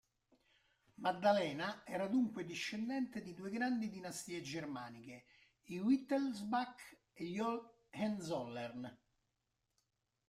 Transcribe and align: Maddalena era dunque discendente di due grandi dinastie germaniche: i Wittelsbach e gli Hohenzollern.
Maddalena 0.97 1.83
era 1.85 2.07
dunque 2.07 2.43
discendente 2.43 3.21
di 3.21 3.35
due 3.35 3.51
grandi 3.51 3.87
dinastie 3.91 4.41
germaniche: 4.41 5.25
i 5.65 5.77
Wittelsbach 5.77 6.97
e 7.13 7.23
gli 7.23 7.37
Hohenzollern. 7.39 8.97